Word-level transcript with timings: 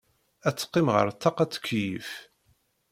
Ad 0.47 0.55
teqqim 0.55 0.87
ɣer 0.95 1.07
ṭṭaq 1.15 1.37
ad 1.39 1.49
tettkeyyif. 1.51 2.09